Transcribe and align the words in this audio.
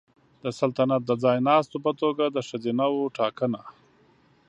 د 0.43 0.45
سلطنت 0.59 1.01
د 1.05 1.11
ځایناستو 1.23 1.77
په 1.85 1.91
توګه 2.01 2.23
د 2.29 2.37
ښځینه 2.49 2.85
وو 2.93 3.13
ټاکنه 3.17 3.61